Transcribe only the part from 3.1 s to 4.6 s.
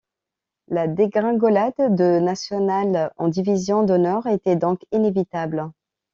en Division d'honneur était